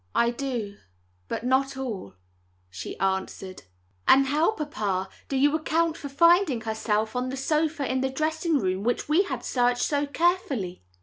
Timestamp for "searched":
9.45-9.83